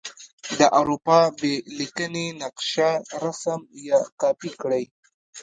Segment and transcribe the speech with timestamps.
[0.59, 2.91] د اروپا بې لیکنې نقشه
[3.23, 4.83] رسم یا کاپې کړئ.